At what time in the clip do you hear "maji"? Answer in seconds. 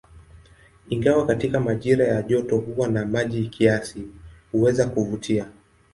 3.05-3.45